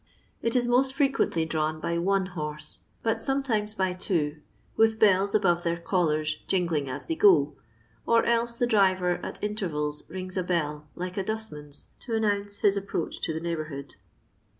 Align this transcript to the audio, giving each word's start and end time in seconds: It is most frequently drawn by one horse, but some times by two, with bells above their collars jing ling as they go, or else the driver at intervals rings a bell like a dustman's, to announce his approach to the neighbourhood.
It 0.41 0.55
is 0.55 0.65
most 0.67 0.95
frequently 0.95 1.45
drawn 1.45 1.79
by 1.79 1.99
one 1.99 2.25
horse, 2.25 2.79
but 3.03 3.23
some 3.23 3.43
times 3.43 3.75
by 3.75 3.93
two, 3.93 4.37
with 4.75 4.97
bells 4.97 5.35
above 5.35 5.61
their 5.63 5.77
collars 5.77 6.37
jing 6.47 6.65
ling 6.65 6.89
as 6.89 7.05
they 7.05 7.13
go, 7.15 7.55
or 8.07 8.25
else 8.25 8.57
the 8.57 8.65
driver 8.65 9.23
at 9.23 9.37
intervals 9.43 10.09
rings 10.09 10.37
a 10.37 10.43
bell 10.43 10.87
like 10.95 11.17
a 11.17 11.23
dustman's, 11.23 11.89
to 11.99 12.15
announce 12.15 12.61
his 12.61 12.75
approach 12.75 13.21
to 13.21 13.31
the 13.31 13.39
neighbourhood. 13.39 13.93